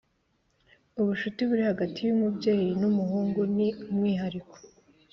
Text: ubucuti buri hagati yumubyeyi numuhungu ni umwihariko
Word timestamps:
ubucuti 0.99 1.41
buri 1.49 1.63
hagati 1.69 1.99
yumubyeyi 2.01 2.69
numuhungu 2.79 3.41
ni 3.55 3.67
umwihariko 3.89 4.55